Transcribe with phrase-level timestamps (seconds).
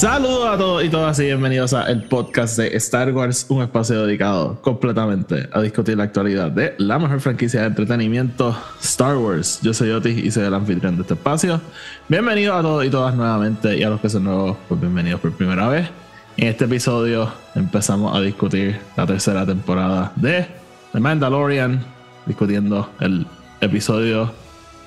[0.00, 4.06] Saludos a todos y todas y bienvenidos a el podcast de Star Wars, un espacio
[4.06, 9.60] dedicado completamente a discutir la actualidad de la mejor franquicia de entretenimiento, Star Wars.
[9.60, 11.60] Yo soy Otis y soy el anfitrión de este espacio.
[12.08, 15.32] Bienvenidos a todos y todas nuevamente y a los que son nuevos, pues bienvenidos por
[15.32, 15.90] primera vez.
[16.38, 20.46] En este episodio empezamos a discutir la tercera temporada de
[20.92, 21.84] The Mandalorian,
[22.24, 23.26] discutiendo el
[23.60, 24.32] episodio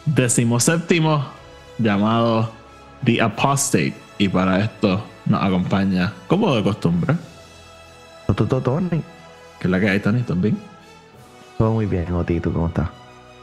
[0.08, 1.24] decimoséptimo
[1.78, 2.50] llamado
[3.06, 4.03] The Apostate.
[4.18, 7.16] Y para esto nos acompaña, como de costumbre,
[8.36, 8.90] Toto Tony.
[9.60, 10.58] que es la que hay, Tony, también.
[11.58, 12.90] Todo muy bien, Oti, ¿tú cómo estás?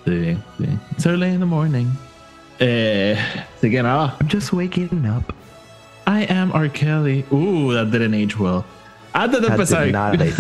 [0.04, 0.80] Sí, bien, bien.
[0.92, 1.86] It's early in the morning.
[2.58, 3.16] Eh,
[3.56, 5.32] así que nada, I'm just waking up.
[6.06, 6.68] I am R.
[6.68, 7.24] Kelly.
[7.32, 8.64] Ooh, that didn't age well.
[9.12, 9.86] Antes de That empezar,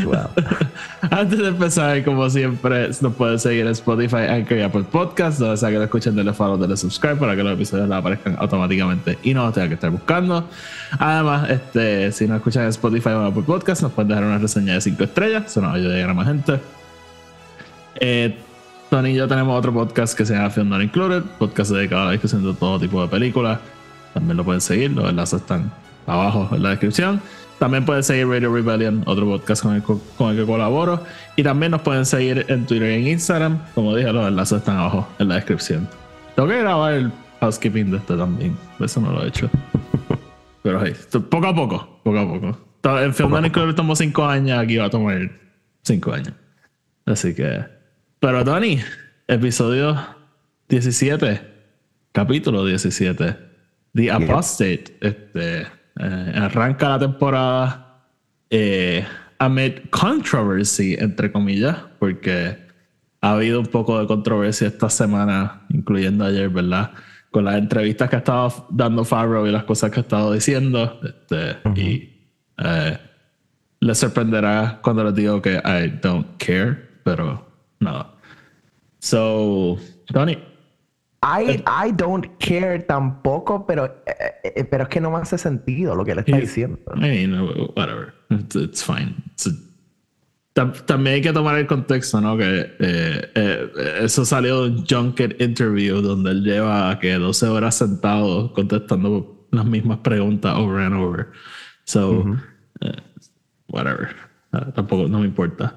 [0.06, 0.28] well.
[1.10, 5.56] antes de empezar, como siempre, nos pueden seguir en Spotify, Anchor y Apple Podcast, donde
[5.56, 9.18] sea que lo escuchen, denle follow, denle subscribe para que los episodios les aparezcan automáticamente
[9.24, 10.48] y no los tengan que estar buscando.
[10.98, 14.38] Además, este, si nos escuchan en Spotify o en Apple Podcast, nos pueden dejar una
[14.38, 16.60] reseña de 5 estrellas, eso nos ayuda a llegar a más gente.
[17.96, 18.38] Eh,
[18.88, 22.04] Tony y yo tenemos otro podcast que se llama Film Not Included, podcast dedicado a
[22.06, 23.58] la discusión de todo tipo de películas.
[24.14, 25.72] También lo pueden seguir, los enlaces están
[26.06, 27.20] abajo en la descripción.
[27.60, 31.04] También pueden seguir Radio Rebellion, otro podcast con el, co- con el que colaboro.
[31.36, 33.60] Y también nos pueden seguir en Twitter y en Instagram.
[33.74, 35.86] Como dije, los enlaces están abajo en la descripción.
[36.34, 38.56] Tengo que grabar el housekeeping de este también.
[38.80, 39.48] Eso no lo he hecho.
[40.62, 40.94] Pero hey,
[41.30, 42.58] poco a poco, poco a poco.
[43.02, 45.30] En Film tomó 5 años, aquí va a tomar
[45.82, 46.32] 5 años.
[47.04, 47.62] Así que.
[48.20, 48.80] Pero Tony,
[49.28, 49.98] episodio
[50.68, 51.40] 17,
[52.12, 53.36] capítulo 17,
[53.94, 54.84] The Apostate.
[55.02, 55.66] Este,
[56.02, 58.04] eh, arranca la temporada
[58.48, 59.04] eh,
[59.38, 62.56] amid controversy, entre comillas, porque
[63.20, 66.92] ha habido un poco de controversia esta semana, incluyendo ayer, ¿verdad?
[67.30, 71.00] Con las entrevistas que ha estado dando Favreau y las cosas que ha estado diciendo.
[71.04, 72.98] Este, Y eh,
[73.80, 77.46] les sorprenderá cuando les digo que I don't care, pero
[77.78, 78.14] nada.
[78.98, 80.38] So, Tony,
[81.22, 85.94] I, I don't care tampoco, pero, eh, eh, pero es que no me hace sentido
[85.94, 86.78] lo que le está diciendo.
[86.96, 87.34] I mean,
[87.76, 88.14] whatever.
[88.30, 89.16] It's, it's fine.
[89.32, 89.50] It's a-
[90.52, 92.36] Tam- también hay que tomar el contexto, ¿no?
[92.36, 93.70] Que eh, eh,
[94.00, 99.64] eso salió de un Junket interview donde él lleva que 12 horas sentado contestando las
[99.64, 101.28] mismas preguntas over and over.
[101.84, 102.36] So,
[102.80, 102.92] eh,
[103.68, 104.08] whatever.
[104.52, 105.76] Ah, tampoco, no me importa.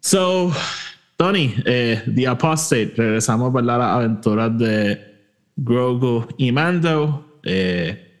[0.00, 0.50] So,
[1.18, 5.04] Tony, eh, The Apostate, regresamos a las aventuras de
[5.56, 7.40] Grogu y Mando.
[7.42, 8.20] Eh,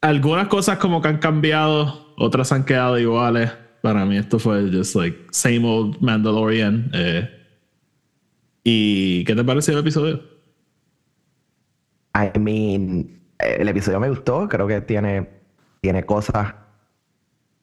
[0.00, 3.52] algunas cosas como que han cambiado, otras han quedado iguales.
[3.80, 6.90] Para mí esto fue just like same old Mandalorian.
[6.94, 7.30] eh.
[8.64, 10.20] ¿Y qué te pareció el episodio?
[12.12, 15.30] I mean, el episodio me gustó, creo que tiene,
[15.80, 16.54] tiene cosas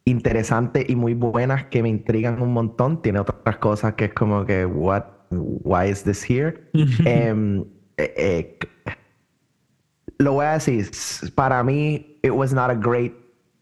[0.06, 3.02] interesantes y muy buenas que me intrigan un montón.
[3.02, 6.62] Tiene otras cosas que es como que, what, why is this here?
[7.06, 7.64] Em,
[7.98, 8.60] eh, eh,
[10.18, 10.90] lo voy a decir,
[11.36, 13.14] para mí, it was not a great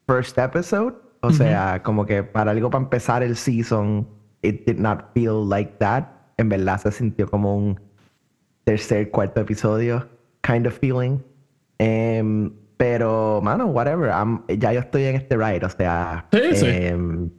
[0.08, 0.94] first episode.
[1.22, 4.08] O sea, como que para algo para empezar el season,
[4.42, 6.06] it did not feel like that.
[6.38, 7.80] En verdad se sintió como un
[8.64, 10.08] tercer, cuarto episodio
[10.42, 11.20] kind of feeling.
[11.80, 14.10] Em, pero, mano, whatever.
[14.10, 16.66] I'm- ya yo estoy en este ride, o sea, Sí, sí.
[16.66, 17.30] em,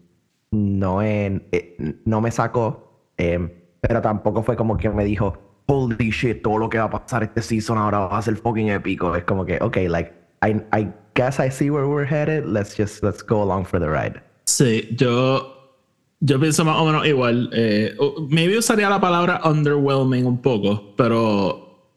[0.50, 3.48] no, en- eh, no me sacó, em,
[3.80, 5.32] pero tampoco fue como que me dijo,
[5.64, 8.68] holy shit, todo lo que va a pasar este season ahora va a ser fucking
[8.68, 9.16] épico.
[9.16, 10.12] Es como que, ok, like,
[10.42, 12.44] I, I guess I see where we're headed.
[12.44, 14.20] Let's just, let's go along for the ride.
[14.44, 15.78] Sí, yo,
[16.20, 17.48] yo pienso más o menos igual.
[17.54, 17.96] Eh,
[18.28, 21.94] maybe usaría la palabra underwhelming un poco, pero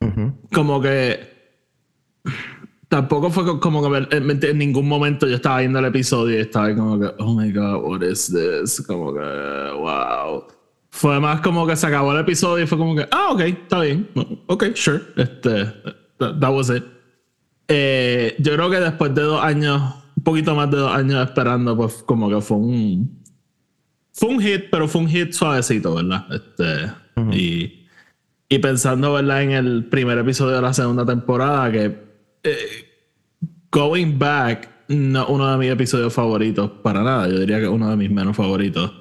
[0.54, 1.33] como que
[2.94, 6.76] tampoco fue co- como que en, ningún momento yo estaba viendo el episodio y estaba
[6.76, 8.86] como que, oh my god, what is this?
[8.86, 10.44] Como que, wow.
[10.92, 13.80] Fue más como que se acabó el episodio y fue como que, ah, ok, está
[13.80, 14.08] bien,
[14.46, 15.02] ok, sure.
[15.18, 15.66] Este,
[16.20, 16.84] that, that was it.
[17.68, 19.82] Eh, yo creo que después de dos años,
[20.16, 23.24] un poquito más de dos años esperando, pues como que fue un.
[24.12, 26.28] Fue un hit, pero fue un hit suavecito, ¿verdad?
[26.32, 26.92] Este,
[27.36, 27.88] y,
[28.48, 29.42] y pensando, ¿verdad?
[29.42, 32.13] En el primer episodio de la segunda temporada, que
[32.44, 32.94] eh,
[33.72, 37.28] going back, no uno de mis episodios favoritos para nada.
[37.28, 38.92] Yo diría que uno de mis menos favoritos.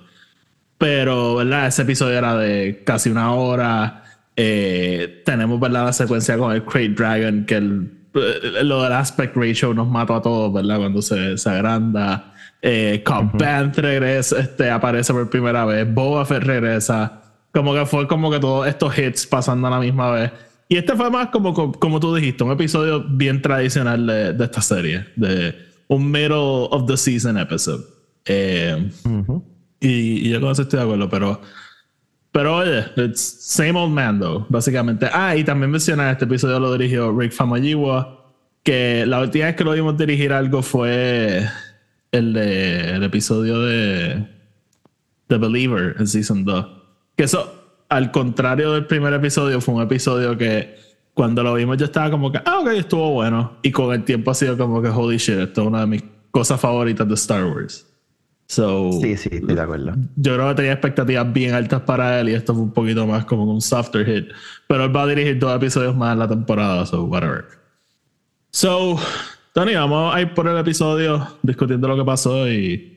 [0.78, 1.68] Pero, ¿verdad?
[1.68, 4.04] Ese episodio era de casi una hora.
[4.34, 5.86] Eh, tenemos, ¿verdad?
[5.86, 10.16] La secuencia con el Crate Dragon, que el, eh, lo del aspect ratio nos mata
[10.16, 10.78] a todos, ¿verdad?
[10.78, 12.32] Cuando se, se agranda.
[12.60, 15.92] Eh, Cobb Vanth regresa, este, aparece por primera vez.
[15.92, 17.20] Boba Fett regresa.
[17.52, 20.32] Como que fue como que todos estos hits pasando a la misma vez.
[20.72, 24.62] Y este fue más como, como tú dijiste, un episodio bien tradicional de, de esta
[24.62, 25.06] serie.
[25.16, 25.54] De
[25.88, 27.84] un middle of the season episode.
[28.24, 28.90] Eh,
[29.80, 31.42] y, y, yo con eso estoy de acuerdo, pero.
[32.30, 35.10] Pero oye, it's same old Mando, básicamente.
[35.12, 38.32] Ah, y también mencionar este episodio lo dirigió Rick Famuyiwa,
[38.62, 41.46] que la última vez que lo vimos dirigir algo fue
[42.12, 44.26] el, de, el episodio de
[45.26, 46.66] The Believer en Season 2.
[47.14, 47.61] Que eso,
[47.92, 50.76] al contrario del primer episodio, fue un episodio que
[51.12, 53.58] cuando lo vimos yo estaba como que, ah, ok, estuvo bueno.
[53.62, 56.04] Y con el tiempo ha sido como que, holy shit, esto es una de mis
[56.30, 57.86] cosas favoritas de Star Wars.
[58.46, 59.92] So, sí, sí, estoy de acuerdo.
[60.16, 63.26] Yo creo que tenía expectativas bien altas para él y esto fue un poquito más
[63.26, 64.32] como un softer hit.
[64.66, 67.44] Pero él va a dirigir dos episodios más en la temporada, so whatever.
[68.50, 68.98] So,
[69.52, 72.91] Tony, vamos a ir por el episodio discutiendo lo que pasó y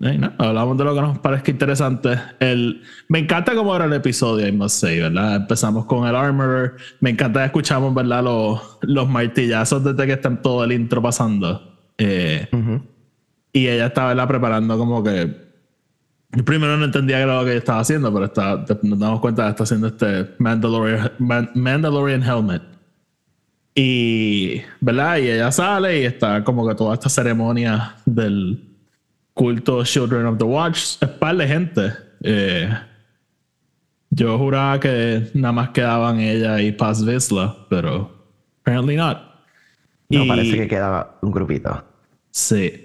[0.00, 2.10] no, hablamos de lo que nos parezca interesante.
[2.38, 5.36] El, me encanta cómo era el episodio, I must say, ¿verdad?
[5.36, 6.74] Empezamos con el Armorer.
[7.00, 8.22] Me encanta que escuchamos, ¿verdad?
[8.22, 11.76] Los, los martillazos desde que está todo el intro pasando.
[11.98, 12.48] Eh,
[13.52, 14.28] y ella estaba, ¿verdad?
[14.28, 15.34] Preparando como que.
[16.44, 19.44] primero no entendía qué era lo que ella estaba haciendo, pero está, nos damos cuenta
[19.44, 21.10] que está haciendo este Mandalorian,
[21.54, 22.62] Mandalorian Helmet.
[23.74, 25.16] Y, ¿verdad?
[25.18, 28.67] Y ella sale y está como que toda esta ceremonia del
[29.38, 31.92] culto Children of the Watch, es par de gente.
[32.24, 32.68] Eh,
[34.10, 38.10] yo juraba que nada más quedaban ella y Paz Vizsla, pero
[38.60, 39.18] apparently not.
[40.08, 41.84] No, parece que quedaba un grupito.
[42.30, 42.84] Sí.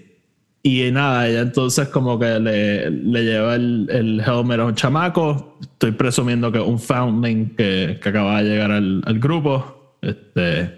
[0.62, 5.58] Y nada, ella entonces como que le, le lleva el, el, helmet a un chamaco.
[5.60, 9.98] Estoy presumiendo que un foundling que, que acaba de llegar al, al grupo.
[10.02, 10.72] Este,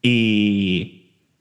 [0.00, 0.95] y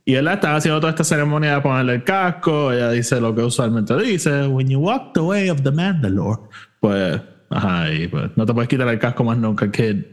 [0.06, 2.72] y él estaba haciendo toda esta ceremonia de ponerle el casco.
[2.72, 6.44] Ella dice lo que usualmente dice: When you walk the way of the Mandalore.
[6.80, 7.20] Pues,
[7.50, 10.04] ajá, y pues no te puedes quitar el casco más nunca, kid.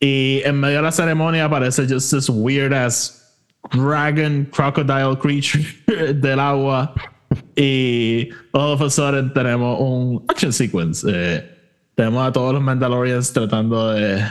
[0.00, 3.22] Y en medio de la ceremonia aparece just this weird ass
[3.72, 5.64] dragon crocodile creature
[6.14, 6.92] del agua.
[7.56, 11.06] Y all of a sudden tenemos un action sequence.
[11.08, 11.42] Eh,
[11.94, 14.22] tenemos a todos los Mandalorians tratando de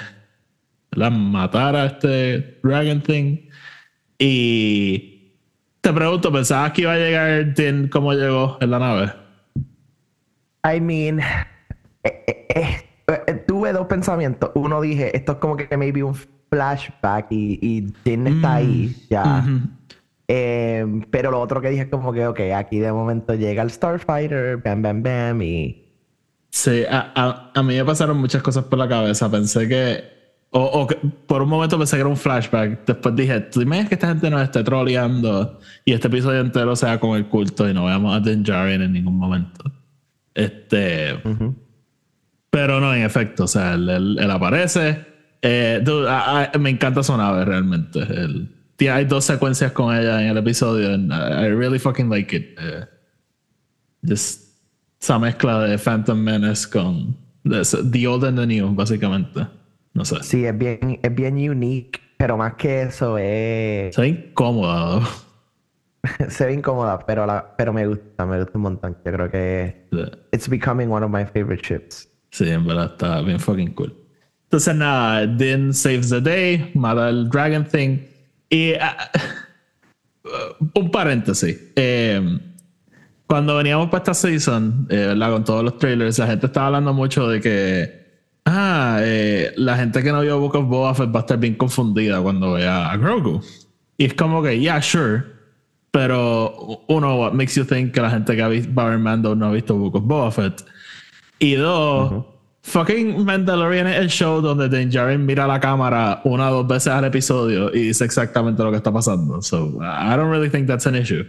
[0.92, 3.50] la, matar a este dragon thing.
[4.18, 5.34] Y
[5.82, 9.14] te pregunto, ¿pensabas que iba a llegar Din como llegó en la nave?
[10.64, 11.20] I mean,
[12.04, 12.78] eh, eh,
[13.08, 14.52] eh, tuve dos pensamientos.
[14.56, 19.08] Uno dije, esto es como que maybe un flashback y, y Din está ahí mm,
[19.10, 19.46] ya.
[20.28, 23.70] Em, pero lo otro que dije es como que, ok, aquí de momento llega el
[23.70, 25.84] Starfighter, bam, bam, bam, y...
[26.50, 29.30] Sí, a, a mí me pasaron muchas cosas por la cabeza.
[29.30, 30.15] Pensé que
[30.58, 30.88] o,
[31.28, 32.86] por un momento pensé que era un flashback.
[32.86, 36.98] Después dije, ¿tú imaginas que esta gente nos esté troleando y este episodio entero sea
[36.98, 39.70] con el culto y no veamos a Din Djarin en ningún momento?
[40.34, 41.20] Este.
[42.50, 45.06] Pero no, en efecto, o sea, él, aparece.
[45.42, 45.84] Eh,
[46.58, 48.00] me encanta su nave realmente.
[48.90, 50.94] hay dos secuencias con ella en el episodio.
[50.94, 52.58] And I, really fucking like it.
[52.58, 52.86] Eh,
[54.08, 54.46] just
[55.02, 59.46] esa mezcla de Phantom Menace con The Old and the New, básicamente.
[59.96, 60.18] No sé.
[60.22, 63.96] Sí, es bien, es bien unique, pero más que eso es.
[63.96, 65.02] Se ve incómoda.
[66.30, 68.98] se ve incómoda, pero, la, pero me gusta, me gusta un montón.
[69.06, 69.88] Yo creo que.
[70.34, 72.10] It's becoming one of my favorite ships.
[72.32, 73.96] Sí, en verdad está bien fucking cool.
[74.44, 78.00] Entonces, nada, Din saves the day, mata el Dragon Thing.
[78.50, 78.74] Y.
[78.74, 81.58] Uh, un paréntesis.
[81.78, 82.38] Eh,
[83.28, 85.32] cuando veníamos para esta season, eh, ¿verdad?
[85.32, 88.05] Con todos los trailers, la gente estaba hablando mucho de que
[88.46, 91.56] ah, eh, la gente que no vio Book of Boba Fett va a estar bien
[91.56, 93.42] confundida cuando vea a Grogu.
[93.98, 95.24] Y es como que, yeah, sure.
[95.92, 99.48] Pero uno, what makes you think que la gente que va a ver Mando no
[99.48, 100.66] ha visto Book of Boba Fett?
[101.40, 102.26] Y dos,
[102.64, 106.92] fucking Mandalorian es el show donde Din Djarin mira la cámara una o dos veces
[106.92, 109.42] al episodio y dice exactamente lo que está pasando.
[109.42, 111.26] So, I don't really think that's an issue.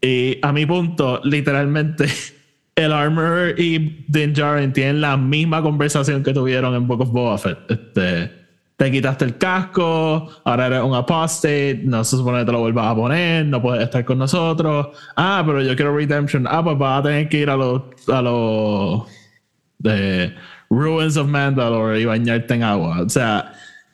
[0.00, 2.06] Y a mi punto, literalmente
[2.78, 7.36] el Armor y Din Djarin tienen la misma conversación que tuvieron en Book of Boba
[7.36, 7.58] Fett.
[7.68, 8.30] Este,
[8.76, 12.86] te quitaste el casco, ahora eres un apostate, no se supone que te lo vuelvas
[12.86, 14.88] a poner, no puedes estar con nosotros.
[15.16, 16.46] Ah, pero yo quiero redemption.
[16.48, 19.02] Ah, pues vas a tener que ir a los a los
[19.78, 20.32] de
[20.70, 23.00] Ruins of Mandalore y bañarte en agua.
[23.00, 23.52] O sea,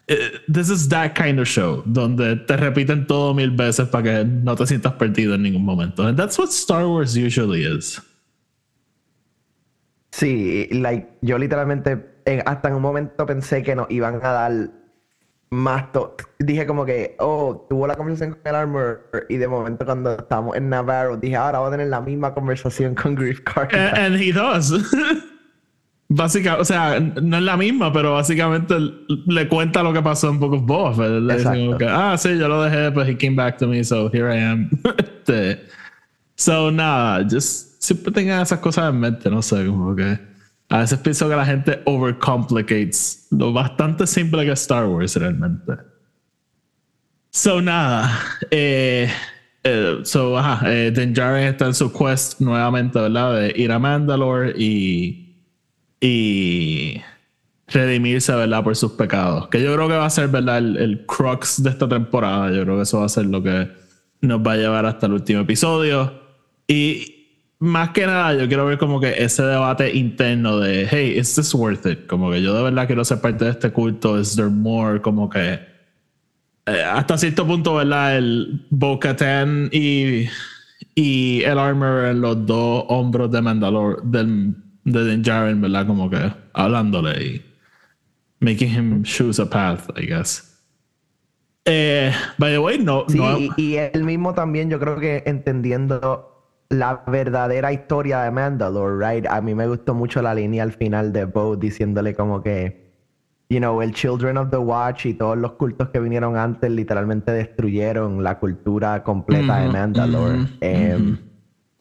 [0.08, 4.24] eh, this is that kind of show donde te repiten todo mil veces para que
[4.26, 6.06] no te sientas perdido en ningún momento.
[6.06, 7.98] And that's what Star Wars usually is.
[10.14, 11.98] Sí, like, yo literalmente
[12.46, 14.52] hasta en un momento pensé que nos iban a dar
[15.50, 19.84] más to dije como que oh tuvo la conversación con el Armor y de momento
[19.84, 23.88] cuando estamos en Navarro dije ahora voy a tener la misma conversación con Grief Karga
[23.88, 24.72] and, and he does.
[26.08, 28.76] Básicamente o sea no es la misma pero básicamente
[29.26, 32.92] le cuenta lo que pasó en Book of le que ah sí yo lo dejé
[32.92, 35.60] pero he came back to me so here I am este,
[36.36, 40.34] so nada just siempre tengan esas cosas en mente no sé como que
[40.68, 45.74] a veces pienso que la gente overcomplicates lo bastante simple que es Star Wars realmente.
[47.30, 48.18] So nada,
[48.50, 49.10] eh,
[49.62, 50.92] eh, so ajá, eh,
[51.48, 53.40] está en su quest nuevamente, ¿verdad?
[53.40, 55.36] De ir a Mandalore y,
[56.00, 57.00] y
[57.66, 58.62] redimirse, ¿verdad?
[58.62, 59.48] Por sus pecados.
[59.48, 60.58] Que yo creo que va a ser, ¿verdad?
[60.58, 62.52] El, el crux de esta temporada.
[62.52, 63.68] Yo creo que eso va a ser lo que
[64.20, 66.22] nos va a llevar hasta el último episodio.
[66.68, 67.13] Y,
[67.64, 71.54] más que nada, yo quiero ver como que ese debate interno de, hey, is this
[71.54, 72.06] worth it?
[72.06, 75.00] Como que yo de verdad quiero ser parte de este culto, is there more?
[75.00, 75.58] Como que
[76.66, 78.16] eh, hasta cierto punto, ¿verdad?
[78.16, 78.98] El bo
[79.72, 80.28] y,
[80.94, 84.54] y el Armor en los dos hombros de Mandalore, del,
[84.84, 85.86] de Din Djarin, ¿verdad?
[85.86, 87.42] Como que hablándole y
[88.40, 90.50] making him choose a path, I guess.
[91.66, 93.04] Eh, by the way, no.
[93.08, 93.38] Sí, no...
[93.56, 96.33] y él mismo también, yo creo que entendiendo
[96.78, 99.26] la verdadera historia de Mandalore, right?
[99.26, 102.92] A mí me gustó mucho la línea al final de Bo diciéndole como que,
[103.48, 107.32] you know, el Children of the Watch y todos los cultos que vinieron antes literalmente
[107.32, 110.46] destruyeron la cultura completa de Mandalore.
[110.60, 111.18] Em,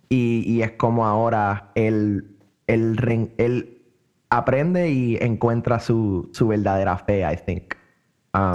[0.09, 3.81] y, es como ahora él, él, él,
[4.29, 7.75] aprende y encuentra su, su verdadera fe, I think.
[8.33, 8.53] Um,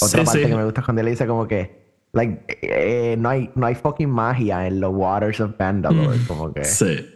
[0.00, 1.85] otra parte que me gusta cuando él dice como que
[2.16, 6.26] Like, eh, no, hay, no hay fucking magia en los waters of Mandalore, mm.
[6.26, 6.64] como que.
[6.64, 7.06] Sí.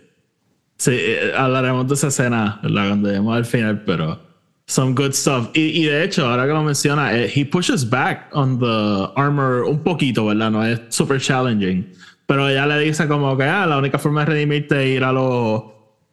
[0.77, 4.21] Sí, eh, hablaremos de esa escena, la Cuando lleguemos al final, pero.
[4.67, 5.49] Some good stuff.
[5.55, 9.65] Y, y de hecho, ahora que lo menciona, eh, he pushes back on the armor
[9.65, 10.51] un poquito, ¿verdad?
[10.51, 11.91] No es super challenging.
[12.27, 15.13] Pero ella le dice como que, ah, la única forma de redimirte es ir a
[15.13, 15.63] los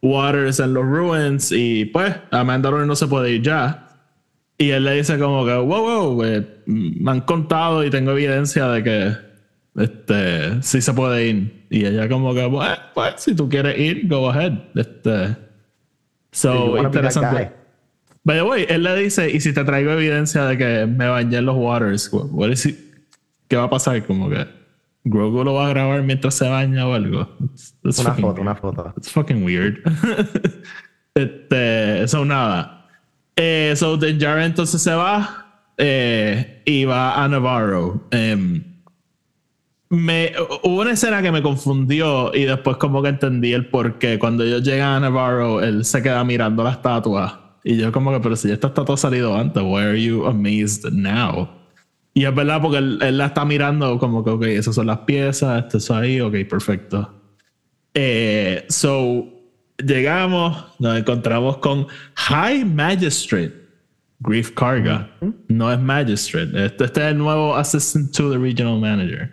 [0.02, 3.87] waters en los ruins y pues a Mandalore no se puede ir ya.
[4.58, 6.24] Y él le dice como que, wow, wow,
[6.66, 9.28] me han contado y tengo evidencia de que
[9.78, 11.66] este, sí se puede ir.
[11.70, 14.54] Y ella como que, pues, pues si tú quieres ir, go ahead.
[14.76, 15.36] Este,
[16.32, 17.52] so, interesante.
[18.24, 21.38] By the way, él le dice, y si te traigo evidencia de que me bañé
[21.38, 22.68] en los waters, what is
[23.48, 24.06] ¿qué va a pasar?
[24.06, 24.46] Como que
[25.06, 27.38] Grogu lo va a grabar mientras se baña o algo.
[27.84, 28.94] una foto, una foto.
[28.98, 29.78] It's fucking weird.
[31.16, 32.77] este, eso nada.
[33.40, 38.08] Eh, so Din entonces se va eh, y va a Navarro.
[38.10, 38.64] Em,
[39.90, 44.18] me, hubo una escena que me confundió y después como que entendí el por qué.
[44.18, 47.60] Cuando ellos llegan a Navarro, él se queda mirando la estatua.
[47.64, 50.92] Y yo como que, pero si esta estatua ha salido antes, why are you amazed
[50.92, 51.48] now?
[52.16, 55.64] Y es verdad porque él, la está mirando como que, ok, esas son las piezas,
[55.64, 57.14] esto es ahí, ok, perfecto.
[57.94, 59.37] Eh, so,
[59.78, 63.54] llegamos, nos encontramos con High Magistrate,
[64.20, 65.10] Grief Karga.
[65.48, 66.66] No es Magistrate.
[66.66, 69.32] Este, este, es el nuevo Assistant to the Regional Manager.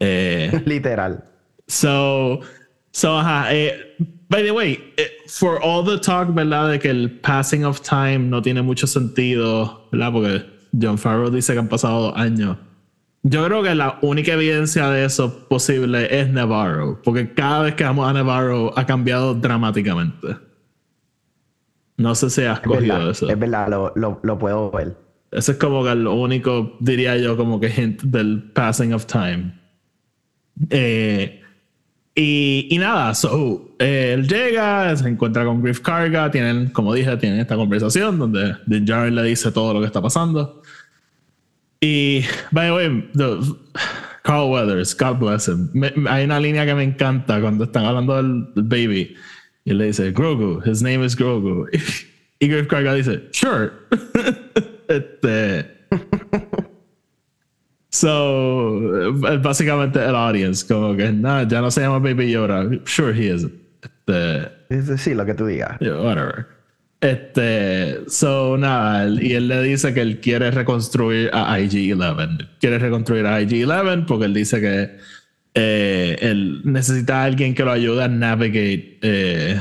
[0.00, 1.24] Eh, Literal.
[1.66, 2.40] So,
[2.92, 3.96] so, eh,
[4.28, 6.70] by the way, eh, for all the talk, ¿verdad?
[6.70, 10.12] De que el passing of time no tiene mucho sentido, ¿verdad?
[10.12, 10.46] Porque
[10.80, 12.56] John Farrow dice que han pasado años.
[13.22, 17.84] Yo creo que la única evidencia de eso posible es Navarro, porque cada vez que
[17.84, 20.36] vamos a Navarro ha cambiado dramáticamente.
[21.96, 23.28] No sé si has cogido eso.
[23.28, 24.96] Es verdad, lo, lo, puedo ver.
[25.32, 29.52] Eso es como que lo único, diría yo, como que hint del passing of time.
[30.70, 31.42] Eh,
[32.14, 37.16] y, y, nada, so, eh, él llega, se encuentra con Griff Carga, tienen, como dije,
[37.16, 38.84] tienen esta conversación donde Din
[39.14, 40.62] le dice todo lo que está pasando.
[41.80, 43.02] Y, by the way,
[44.24, 45.70] Carl Weathers, God bless him.
[46.08, 49.16] hay una línea que me encanta cuando están hablando del, baby.
[49.64, 51.66] Y le dice, Grogu, his name is Grogu.
[52.40, 53.72] Y Griff dice, sure.
[54.88, 55.66] este.
[57.90, 62.70] so, básicamente el audience, como que, no, ya no se llama Baby Yoda.
[62.86, 63.44] Sure, he is.
[63.82, 65.80] Este, sí, lo que tú digas.
[65.80, 66.57] whatever.
[67.00, 72.48] Este, so nada, y él le dice que él quiere reconstruir a IG-11.
[72.60, 74.96] Quiere reconstruir a IG-11 porque él dice que
[75.54, 79.60] eh, él necesita a alguien que lo ayude a navegate eh,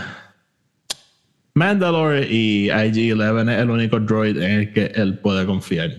[1.54, 5.92] Mandalore y IG-11 es el único droid en el que él puede confiar.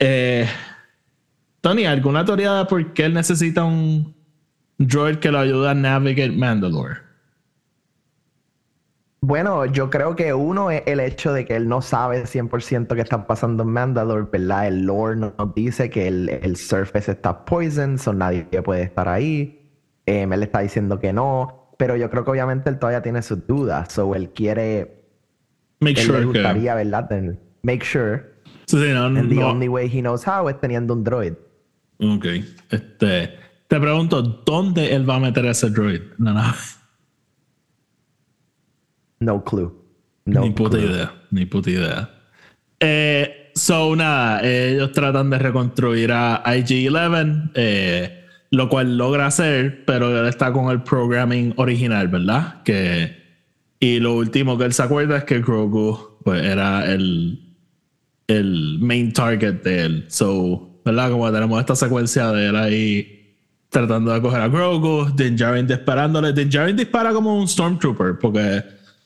[0.00, 0.48] Eh,
[1.60, 4.14] Tony, ¿alguna teoría de por qué él necesita un
[4.78, 7.11] droid que lo ayude a navegate Mandalore?
[9.24, 13.00] Bueno, yo creo que uno es el hecho de que él no sabe 100% qué
[13.00, 14.66] está pasando en Mandalore, ¿verdad?
[14.66, 19.60] El lore nos dice que el, el surface está poison, so nadie puede estar ahí.
[20.06, 23.46] Eh, él está diciendo que no, pero yo creo que obviamente él todavía tiene sus
[23.46, 25.04] dudas, so él quiere...
[25.78, 27.06] Make él sure le que- gustaría, ¿verdad?
[27.08, 28.24] Ten- make sure.
[28.66, 31.34] Sí, sí, no, And the no- only way he knows how es teniendo un droid.
[32.00, 32.26] Ok.
[32.70, 33.36] Este,
[33.68, 36.00] te pregunto, ¿dónde él va a meter ese droid?
[36.18, 36.42] No, no.
[39.24, 39.72] No clue.
[40.24, 40.90] No ni puta clue.
[40.90, 41.14] idea.
[41.30, 42.10] Ni puta idea.
[42.80, 50.20] Eh, so, nada, ellos tratan de reconstruir a IG-11, eh, lo cual logra hacer, pero
[50.20, 52.62] él está con el programming original, ¿verdad?
[52.64, 53.16] Que,
[53.80, 57.40] y lo último que él se acuerda es que Grogu pues, era el,
[58.26, 60.04] el main target de él.
[60.08, 61.10] So, ¿verdad?
[61.10, 63.18] Como tenemos esta secuencia de él ahí
[63.68, 66.32] tratando de coger a Grogu, Din Djarin disparándole.
[66.32, 68.62] Din Djarin dispara como un Stormtrooper, porque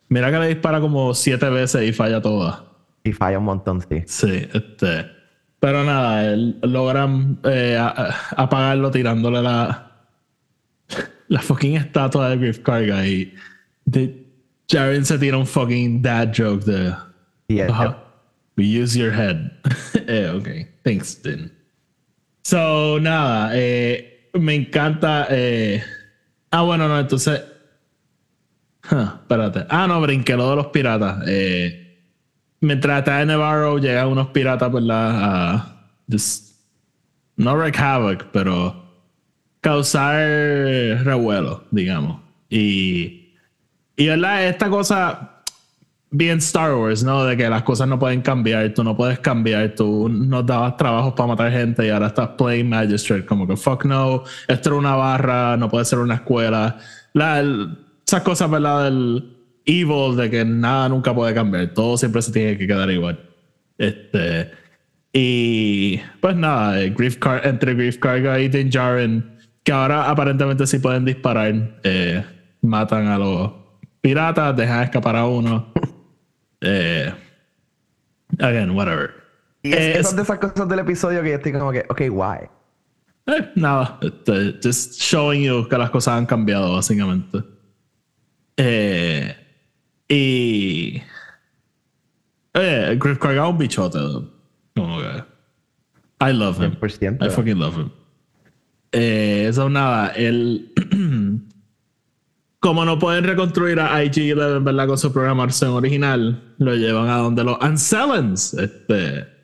[0.09, 2.61] mira que le dispara como siete veces y falla todas.
[3.05, 4.03] Y falla un montón, sí.
[4.07, 5.07] Sí, este.
[5.61, 9.83] Pero nada, él, logran eh, a- a- apagarlo tirándole la.
[11.29, 13.35] La fucking estatua de Griff Karga y.
[13.85, 14.25] De,
[14.71, 16.93] Jaren se tira un fucking dad joke de.
[17.49, 18.03] Y él- Ajá.
[18.57, 19.51] We use your head.
[20.07, 20.49] eh, ok.
[20.83, 21.53] Thanks, Din.
[22.43, 23.51] So, nada.
[23.55, 25.27] eh, me encanta.
[25.31, 25.83] eh,
[26.53, 27.43] ah, bueno, no, entonces.
[28.91, 29.67] Espérate.
[29.69, 31.25] Ah, no, brinqué lo de los piratas.
[31.27, 32.01] Eh,
[32.61, 35.11] mientras está en Navarro, llegan unos piratas, ¿verdad?
[35.23, 35.91] A.
[37.37, 38.85] no wreak havoc, pero.
[39.61, 40.17] Causar
[41.05, 42.21] revuelo, digamos.
[42.49, 43.35] Y.
[43.97, 44.47] Y, ¿verdad?
[44.47, 45.37] Esta cosa
[46.11, 47.25] bien Star Wars, ¿no?
[47.25, 51.15] De que las cosas no pueden cambiar, tú no puedes cambiar, tú nos dabas trabajos
[51.15, 54.95] para matar gente y ahora estás playing Magistrate, como que fuck no, esto era una
[54.95, 56.79] barra, no puede ser una escuela.
[57.13, 57.43] La,
[58.07, 58.85] esas cosas, ¿verdad?
[58.85, 63.19] Del evil, de que nada nunca puede cambiar, todo siempre se tiene que quedar igual.
[63.79, 64.51] Este.
[65.13, 70.67] Y pues nada, eh, Grief Car- entre Grief Karga y Din Djarin, que ahora aparentemente
[70.67, 72.25] sí pueden disparar, eh,
[72.63, 73.51] matan a los
[74.01, 75.73] piratas, dejan escapar a uno.
[76.63, 77.13] Eh,
[78.39, 79.11] again, whatever.
[79.63, 79.79] Y es,
[80.11, 82.49] Eh, de esas cosas del episodio que yo estoy como que, ok, why?
[83.27, 87.39] eh, nada, este, just showing you que las cosas han cambiado, básicamente.
[88.57, 89.37] Eh,
[90.09, 91.03] y.
[92.55, 93.99] Eh, Griff Karga es un bichote.
[94.75, 95.25] Como que.
[96.21, 96.73] I love him.
[96.81, 97.27] 100%.
[97.27, 97.91] I fucking love him.
[98.93, 100.73] Eh, eso nada, él.
[102.61, 104.89] como no pueden reconstruir a IG-11, ¿verdad?
[104.89, 108.55] Con su programación original, lo llevan a donde los Ancellans.
[108.55, 109.37] Este.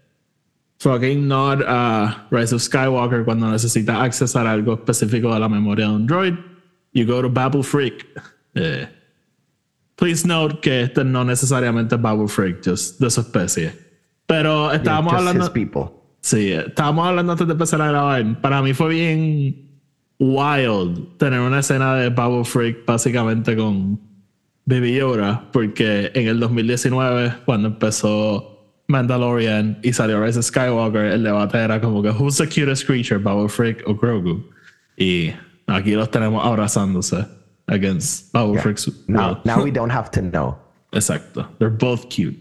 [0.79, 5.92] Fucking nod a Rise of Skywalker cuando necesita accesar algo específico de la memoria de
[5.92, 6.35] un droid.
[6.92, 8.05] You go to Babu Freak.
[8.55, 8.88] Eh,
[9.96, 13.72] please note que este no necesariamente es Babu Freak, just de su especie.
[14.26, 15.52] Pero estábamos hablando.
[16.20, 18.40] Sí, estábamos hablando antes de empezar a grabar.
[18.40, 19.81] Para mí fue bien
[20.18, 24.00] wild tener una escena de Babu Freak básicamente con
[24.64, 28.52] Baby Yoda, porque en el 2019, cuando empezó
[28.87, 33.18] Mandalorian y salió Rise of Skywalker, el debate era como que who's the cutest creature,
[33.18, 34.48] Babu Freak o Grogu?
[34.96, 35.33] Y
[35.66, 37.26] aquí los tenemos abrazándose
[37.72, 40.58] against Babu Freak's Now, now we don't have to know.
[40.92, 41.48] Exacto.
[41.58, 42.37] They're both cute.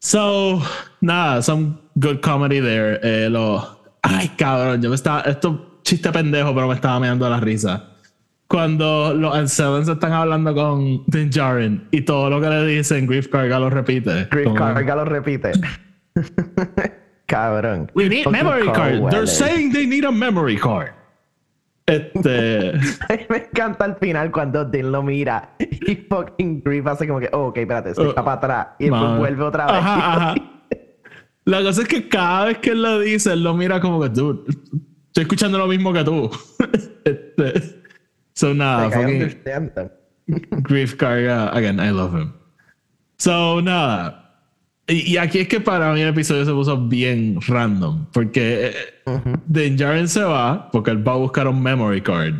[0.00, 0.62] So,
[1.00, 2.98] nada, some good comedy there.
[3.04, 3.62] Eh, lo...
[4.04, 5.22] Ay, cabrón, yo me estaba.
[5.22, 7.88] Esto chiste pendejo, pero me estaba meando la risa.
[8.48, 13.28] Cuando los Ancellans están hablando con Din Djarin y todo lo que le dicen, Griff
[13.28, 14.28] Karga lo repite.
[14.30, 15.52] Griff Como, Karga lo repite.
[17.26, 17.90] Cabrón.
[17.94, 19.10] We need memory card.
[19.10, 20.92] They're saying they need a memory card.
[21.86, 22.72] Este.
[23.28, 27.48] Me encanta al final cuando Dean lo mira y fucking Griff hace como que, oh,
[27.48, 28.66] ok, espérate, se Uh, está para atrás.
[28.78, 29.74] Y después vuelve otra vez.
[29.76, 30.34] Ajá, ajá.
[31.44, 34.10] La cosa es que cada vez que él lo dice, él lo mira como que
[34.10, 34.44] tú.
[35.06, 36.30] Estoy escuchando lo mismo que tú.
[37.04, 37.82] este,
[38.34, 39.18] so nada, Like, fucking
[40.96, 41.48] Karga.
[41.52, 42.32] Again, I love him.
[43.18, 44.21] So nada.
[44.88, 48.06] Y, y aquí es que para mí el episodio se puso bien random.
[48.12, 48.72] Porque
[49.06, 52.34] eh, Din Djarin se va porque él va a buscar un memory card.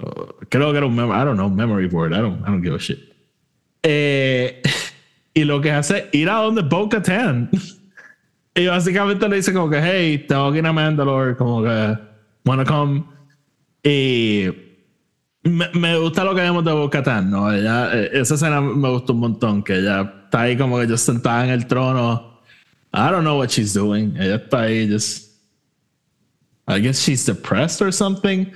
[0.00, 2.12] Uh, creo que era un memory, I don't know, memory board.
[2.12, 2.98] I don't, I don't give a shit.
[3.82, 4.62] Eh,
[5.34, 7.50] y lo que hace es ir a donde Bo Katan.
[8.54, 11.96] Y básicamente le dice como que, hey, tengo que ir a Mandalore, como que,
[12.44, 13.04] wanna come.
[13.84, 14.48] Y
[15.48, 17.52] Me, me gusta lo que vemos de Bo-Katan, ¿no?
[17.52, 20.96] Ella, eh, esa escena me gustó un montón, que ella está ahí como que yo
[20.96, 22.40] sentada en el trono.
[22.92, 24.16] I don't know what she's doing.
[24.16, 25.28] Ella está ahí just...
[26.66, 28.46] I guess she's depressed or something.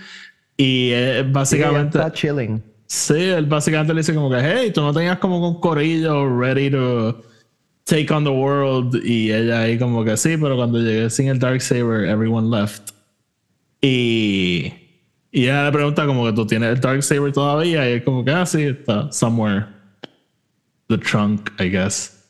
[0.56, 1.98] Y eh, básicamente...
[1.98, 2.62] Ella está chilling.
[2.86, 6.70] Sí, él básicamente le dice como que, hey, tú no tenías como un corillo ready
[6.70, 7.22] to
[7.84, 9.00] take on the world.
[9.02, 12.90] Y ella ahí como que sí, pero cuando llegué sin el Darksaber, everyone left.
[13.80, 14.74] Y,
[15.32, 17.88] y ella le pregunta como que tú tienes el Darksaber todavía.
[17.88, 19.66] Y él como que, ah, sí, está somewhere.
[20.88, 22.28] The trunk, I guess.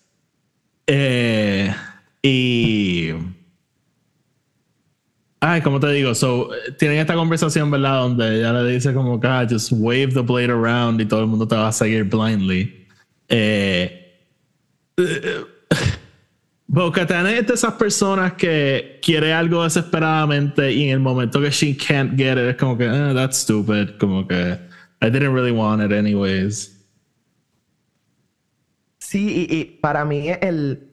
[0.87, 1.75] Eh,
[2.23, 3.11] y...
[5.41, 8.03] Ay, como te digo, so, tienen esta conversación, ¿verdad?
[8.03, 11.27] Donde ella le dice como que, ah, just wave the blade around y todo el
[11.27, 12.87] mundo te va a seguir blindly.
[13.29, 14.21] Eh,
[14.97, 15.45] eh,
[16.75, 21.77] Bo-Katan es de esas personas que quiere algo desesperadamente y en el momento que she
[21.77, 24.59] can't get it es como que, ah, that's stupid, como que
[25.03, 26.71] I didn't really want it anyways.
[29.01, 30.89] Sí, y, y para mí el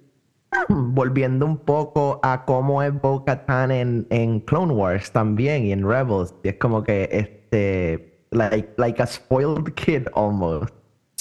[0.67, 6.33] volviendo un poco a cómo es Bo-Katan en, en Clone Wars también y en Rebels,
[6.43, 10.73] y es como que este like like a spoiled kid almost.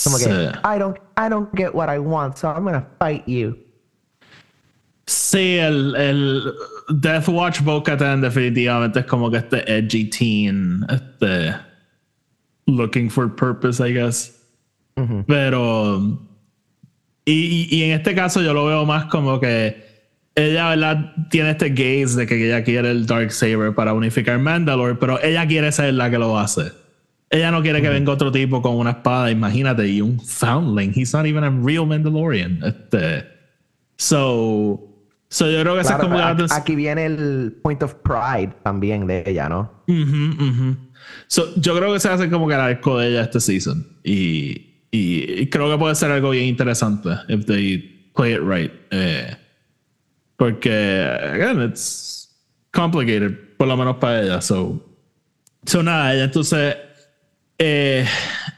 [0.02, 0.24] Como Sí.
[0.24, 3.56] que I don't I don't get what I want, so I'm gonna fight you.
[5.10, 6.42] Sí, el, el
[6.90, 11.54] Death Watch Bo-Katan definitivamente es como que este edgy teen, este
[12.66, 14.34] looking for purpose, I guess.
[15.26, 16.20] Pero
[17.24, 19.86] y, y- y en este caso yo lo veo más como que
[20.34, 21.14] ella, ¿verdad?
[21.30, 25.46] Tiene este gaze de que ella quiere el Dark Saber para unificar Mandalore, pero ella
[25.46, 26.70] quiere ser la que lo hace.
[27.30, 30.92] Ella no quiere que venga otro tipo con una espada, imagínate, y un foundling.
[30.94, 32.60] He's not even a real Mandalorian.
[32.64, 33.24] Este,
[33.96, 34.87] so,
[35.28, 37.94] so yo creo que es Claro, como pero la aquí, aquí viene el point of
[37.96, 39.70] pride también de ella, ¿no?
[39.86, 40.76] Ujú, ujú.
[41.26, 43.86] So, yo creo que se hace como que el arco de ella este season.
[44.04, 48.72] Y, y, y creo que puede ser algo bien interesante if they play it right.
[48.90, 49.36] Eh,
[50.36, 52.28] porque, again, it's
[52.72, 54.40] complicated, por lo menos para ella.
[54.40, 54.80] So,
[55.66, 56.76] so nada, ella entonces,
[57.58, 58.06] eh,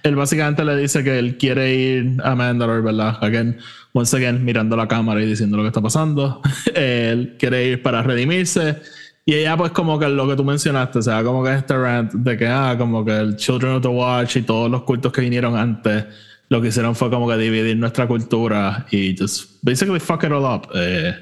[0.03, 3.17] él básicamente le dice que él quiere ir a Mandalore, ¿verdad?
[3.23, 3.59] Again,
[3.93, 6.43] once again, mirando la cámara y diciendo lo que está pasando.
[6.75, 8.77] él quiere ir para redimirse.
[9.25, 12.13] Y ella, pues, como que lo que tú mencionaste, o sea, como que este rant
[12.13, 15.21] de que, ah, como que el Children of the Watch y todos los cultos que
[15.21, 16.05] vinieron antes,
[16.49, 20.45] lo que hicieron fue como que dividir nuestra cultura y just basically fuck it all
[20.45, 20.69] up.
[20.75, 21.15] Eh,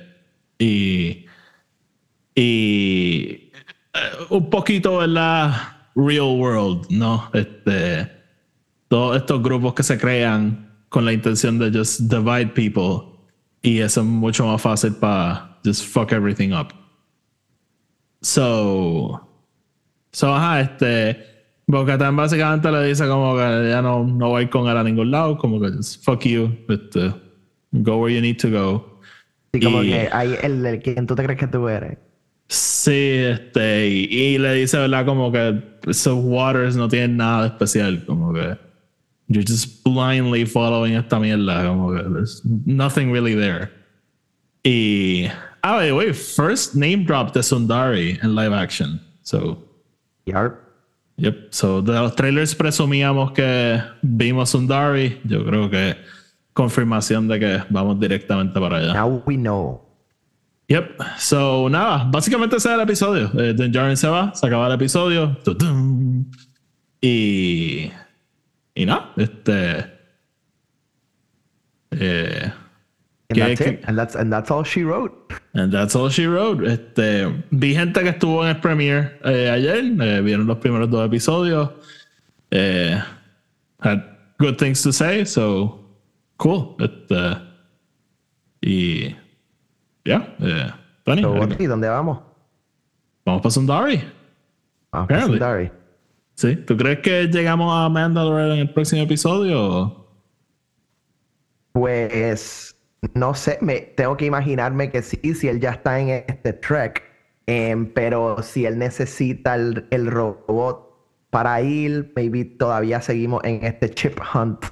[0.58, 1.26] y.
[2.34, 3.50] Y.
[3.92, 5.77] eh, un poquito, ¿verdad?
[5.94, 7.28] Real world, ¿no?
[7.32, 8.10] Este.
[8.88, 13.18] Todos estos grupos que se crean con la intención de just divide people.
[13.62, 16.68] Y eso es mucho más fácil para just fuck everything up.
[18.22, 19.20] So.
[20.12, 21.24] So, ajá, este.
[21.66, 24.82] Bocatan básicamente le dice como que ya no, no va a ir con él a
[24.82, 27.12] ningún lado, como que just fuck you, este,
[27.72, 28.98] go where you need to go.
[29.52, 31.98] Así como Y- que ahí el, el quien tú te crees que tú eres.
[32.48, 35.04] Sí, este, y, le dice, ¿verdad?
[35.04, 38.56] Como que esos waters no tienen nada de especial, como que
[39.28, 43.70] you're just blindly following esta mierda, como que there's nothing really there.
[44.64, 45.30] Y,
[45.62, 48.98] ah, wait, wait, first name drop de Sundari en live action.
[49.22, 49.62] So,
[50.26, 50.56] Yarp.
[51.18, 51.48] Yep.
[51.50, 55.20] So, de los trailers presumíamos que vimos Sundari.
[55.24, 55.96] Yo creo que
[56.54, 58.94] confirmación de que vamos directamente para allá.
[58.94, 59.87] Now we know.
[60.68, 60.98] Yep.
[61.18, 63.30] So, nada, básicamente ese es el episodio.
[63.40, 65.36] Eh, Din Djarin se va, se acaba el episodio.
[65.44, 66.26] Tudum.
[67.00, 67.90] Y.
[68.74, 69.86] Y nada, este.
[71.90, 72.52] Eh,
[73.30, 73.84] And ¿Qué- that's it.
[73.86, 75.12] And that's, and that's all she wrote.
[75.54, 76.62] And that's all she wrote.
[76.66, 81.06] Este, vi gente que estuvo en el premiere eh, ayer, eh, vieron los primeros dos
[81.06, 81.70] episodios.
[82.50, 82.98] Eh,
[83.80, 84.02] had
[84.38, 85.78] good things to say, so
[86.38, 86.74] cool.
[86.80, 87.36] Este,
[88.62, 89.14] y
[90.04, 90.70] yeah, eh,
[91.04, 92.20] So, algo- ¿y dónde vamos?
[93.24, 93.96] vamos para Sundari.
[93.96, 94.10] Vamos
[94.90, 95.38] para Apparently.
[95.38, 95.70] Sundari.
[96.34, 96.56] ¿Sí?
[96.56, 99.60] ¿Tú crees que llegamos a Mandalore en el próximo episodio?
[99.62, 100.08] o-
[101.72, 102.76] Pues
[103.14, 107.02] no sé, me tengo que imaginarme que sí, si él ya está en este trek,
[107.46, 110.88] em, pero si él necesita el, el robot
[111.30, 114.64] para ir, maybe todavía seguimos en este chip hunt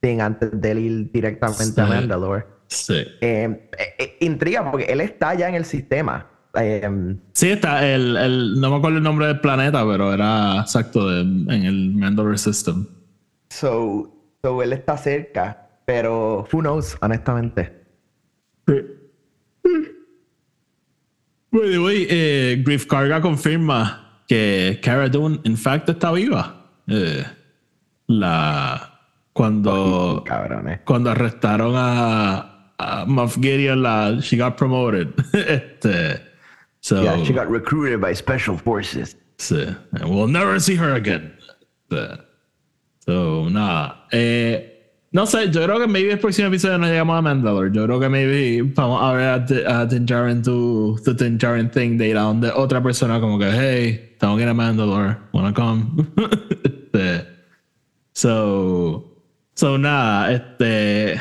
[0.00, 1.86] thing antes de él ir directamente a.
[1.86, 2.46] Mandalore.
[2.70, 3.04] Sí.
[3.20, 6.26] Em, eh, eh, intriga porque él está ya en el sistema.
[6.54, 11.08] Em, Sí, está el, el, no me acuerdo el nombre del planeta, pero era exacto
[11.08, 12.86] de- en el Mandalore System.
[13.50, 17.78] so, so él está cerca, pero who knows, honestamente.
[21.52, 26.70] By the way, eh, Griff Carga confirma que Cara Dune, in fact, está viva.
[26.86, 27.24] Eh,
[28.06, 29.00] la
[29.32, 30.80] cuando Cabrones.
[30.84, 32.49] cuando arrestaron a,
[32.80, 35.12] a Moff Gideon she got promoted.
[35.34, 36.20] Este
[36.80, 39.14] so Yeah, she got recruited by special forces.
[39.38, 41.32] sí, and we'll never see her again.
[41.90, 42.18] Este,
[43.06, 44.66] so nada eh,
[45.12, 47.70] no sé yo creo que maybe el próximo episodio no llegamos a Mandalore.
[47.72, 51.68] Yo creo que maybe vamos a ver a, a Din Djarin do the Din Djarin
[51.72, 55.16] thing de ir a donde otra persona como que hey tengo que ir a Mandalore.
[55.32, 56.06] Wanna come?
[56.92, 57.24] Este,
[58.14, 59.04] so
[59.54, 61.20] so nada este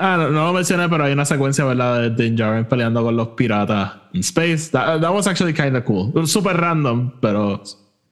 [0.00, 2.00] Ah, no, no lo mencioné, pero hay una secuencia, ¿verdad?
[2.00, 4.70] De Din Djarin peleando con los piratas en space.
[4.72, 6.26] That, that was actually kind of cool.
[6.26, 7.62] Super random, pero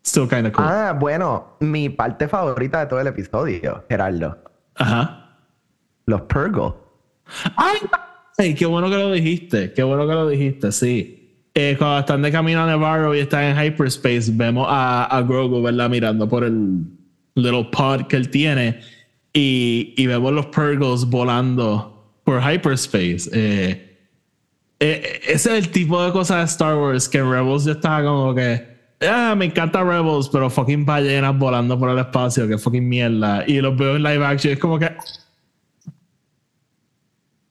[0.04, 0.66] still kind of cool.
[0.66, 4.36] Ah, bueno, mi parte favorita de todo el episodio, Gerardo.
[4.76, 5.36] Ajá.
[6.06, 6.74] Los Purgle.
[7.56, 8.54] ¡Ay!
[8.54, 9.72] Qué bueno que lo dijiste.
[9.72, 11.48] Qué bueno que lo dijiste, sí.
[11.54, 15.60] Eh, cuando están de camino a Nevarro y están en hyperspace, vemos a, a Grogu,
[15.62, 15.88] ¿verdad?
[15.90, 16.84] Mirando por el
[17.34, 18.80] little pod que él tiene.
[19.40, 23.30] Y, y vemos los Purgles volando por hyperspace.
[23.32, 23.98] Eh,
[24.80, 28.02] eh, ese es el tipo de cosas de Star Wars que en Rebels yo estaba
[28.02, 28.66] como que.
[29.00, 33.44] Ah, me encanta Rebels, pero fucking ballenas volando por el espacio, que fucking mierda.
[33.46, 34.90] Y los veo en live action, es como que.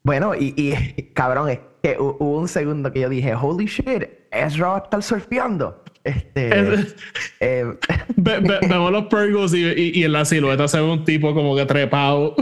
[0.02, 4.04] Bueno, y, y cabrón, es que hu- hubo un segundo que yo dije, holy shit,
[4.30, 5.82] Ezra va a estar surfeando.
[6.08, 6.74] Este.
[6.74, 6.96] Es-
[7.40, 7.64] eh,
[8.16, 11.34] Ve- ve- vemos los Purgles y, y- y en la silueta se ve un tipo
[11.34, 12.34] como que trepado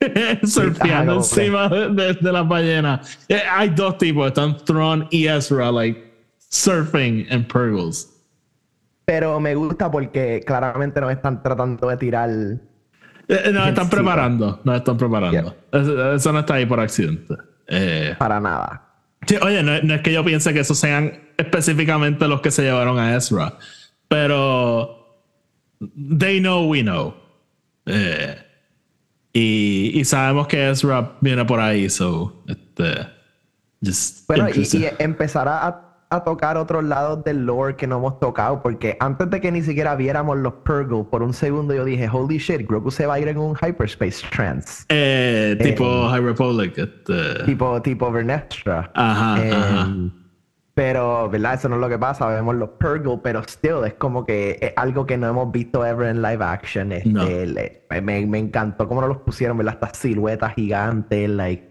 [0.44, 3.18] surfeando encima de, de, las ballenas.
[3.28, 6.12] Eh, Hay dos tipos, están Thrawn y Ezra, like
[6.48, 8.10] surfing en Purgles.
[9.04, 12.30] pero me gusta porque claramente nos están tratando de tirar.
[13.28, 15.56] Eh, Nos están preparando, nos están preparando.
[15.72, 17.34] Eso, eso no está ahí por accidente.
[17.68, 18.82] Eh, Para nada.
[19.26, 22.62] Sí, oye, no, no es que yo piense que esos sean específicamente los que se
[22.62, 23.58] llevaron a Ezra,
[24.08, 25.18] pero
[26.18, 27.14] they know we know.
[27.86, 28.36] Eh,
[29.32, 33.06] y, y sabemos que Ezra viene por ahí, so este,
[33.84, 38.20] just Bueno, y, y empezar a, a tocar otros lados del lore que no hemos
[38.20, 42.08] tocado, porque antes de que ni siquiera viéramos los Purgle, por un segundo yo dije,
[42.10, 44.84] holy shit, Grogu se va a ir en un hyperspace trance.
[44.88, 46.78] Eh, tipo High Republic.
[46.78, 48.90] este, Tipo, tipo Vernestra.
[48.94, 49.88] Ajá, Em, ajá.
[50.74, 51.54] Pero, ¿verdad?
[51.54, 52.26] Eso no es lo que pasa.
[52.26, 56.08] Vemos los Purgle, pero still es como que es algo que no hemos visto ever
[56.08, 56.90] en live action.
[56.90, 57.24] Este, No.
[57.24, 59.74] le- me, me encantó cómo nos los pusieron, ¿verdad?
[59.74, 61.70] Estas siluetas gigantes, like,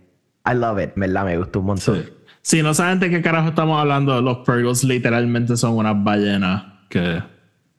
[0.49, 1.25] I love it, ¿verdad?
[1.25, 1.95] Me gustó un montón.
[2.03, 2.09] Sí.
[2.41, 7.21] Si no saben de qué carajo estamos hablando, los Purgles literalmente son unas ballenas que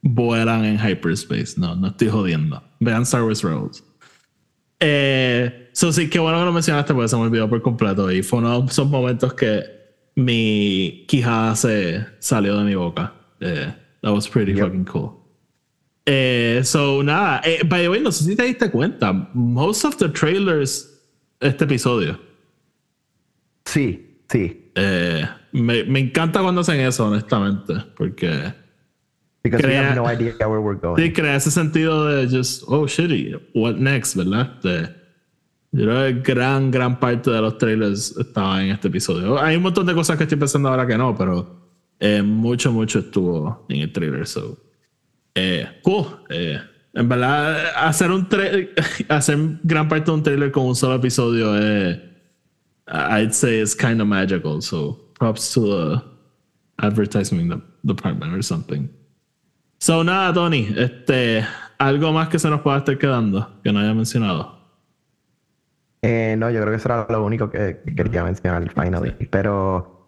[0.03, 1.55] vuelan en hyperspace.
[1.59, 2.63] No, no estoy jodiendo.
[2.81, 3.83] Vean Star Wars Rebels.
[4.81, 8.11] Eh, so sí, qué bueno que lo mencionaste porque se me olvidó por completo.
[8.11, 9.84] Y fue uno de esos momentos que
[10.16, 13.12] mi quijada se salió de mi boca.
[13.40, 13.72] Eh,
[14.03, 14.64] that was pretty Yep.
[14.66, 15.20] fucking cool.
[16.07, 19.96] Eh, so nada, eh, by the way, no sé si te diste cuenta, most of
[19.96, 20.90] the trailers
[21.40, 22.18] este episodio
[23.64, 24.70] Sí, sí.
[24.74, 28.53] eh, me, me encanta cuando hacen eso, honestamente, porque
[29.42, 30.96] Because we Crea- have no idea where we're going.
[30.96, 34.61] sí crea ese sentido de just, oh shitty, what next, ¿verdad?
[34.62, 34.88] De-
[35.75, 39.41] yo creo que gran, gran parte de los trailers estaba en este episodio.
[39.41, 43.01] Hay un montón de cosas que estoy pensando ahora que no, pero eh, mucho, mucho
[43.01, 44.25] estuvo en el trailer.
[44.25, 44.57] So,
[45.35, 46.07] eh, cool.
[46.31, 46.61] Eh,
[46.93, 48.29] en verdad, hacer un
[49.09, 51.99] hacer gran parte de un trailer con un solo episodio es.
[52.87, 54.63] I'd say it's kind of magical.
[54.63, 56.03] So props to the
[56.79, 58.89] advertising de- department or something.
[59.81, 61.45] So nada, Tony, este,
[61.79, 64.63] algo más que se nos pueda estar quedando que no haya mencionado.
[66.07, 69.12] Eh, no, yo creo que eso era lo único que, que quería mencionar finally.
[69.31, 70.07] Pero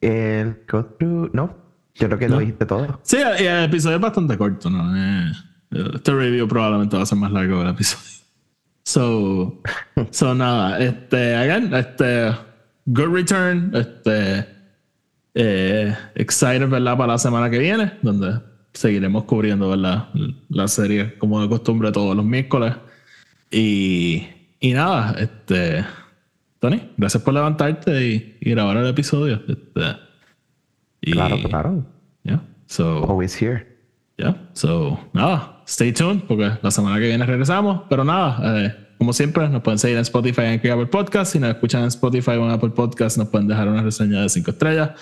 [0.00, 1.56] el go through, no,
[1.96, 3.00] yo creo que lo dijiste todo.
[3.02, 4.96] Sí, el episodio es bastante corto, ¿no?
[4.96, 5.32] Eh,
[5.92, 8.04] este review probablemente va a ser más largo que el episodio.
[8.86, 9.62] So,
[10.10, 12.36] so nada, este, again, este,
[12.84, 14.46] good return, este,
[15.32, 16.94] eh, excited, ¿verdad?
[16.98, 18.40] Para la semana que viene, donde
[18.74, 20.10] seguiremos cubriendo, ¿verdad?
[20.50, 22.74] La serie como de costumbre todos los miércoles.
[23.50, 24.28] Y,
[24.64, 25.84] y nada, este,
[26.58, 29.42] Tony, gracias por levantarte y, y grabar el episodio.
[29.46, 29.96] Este,
[31.02, 31.86] y, Claro, claro.
[32.22, 33.66] Yeah, so, Always here.
[34.16, 37.82] yeah, so, nada, stay tuned porque la semana que viene regresamos.
[37.90, 41.32] Pero nada, eh, como siempre, nos pueden seguir en Spotify en Apple Podcast.
[41.32, 44.30] Si nos escuchan en Spotify o en Apple Podcast, nos pueden dejar una reseña de
[44.30, 44.92] 5 estrellas.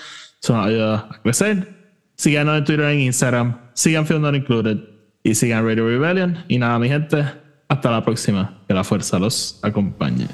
[0.42, 1.68] Eso nos ayuda a crecer.
[2.16, 3.60] Síganos en Twitter en Instagram.
[3.74, 4.78] Sigan Film Not Included
[5.22, 6.38] y sigan Radio Rebellion.
[6.48, 7.24] Y nada, mi gente,
[7.72, 8.58] hasta la próxima.
[8.66, 10.28] Que la fuerza los acompañe.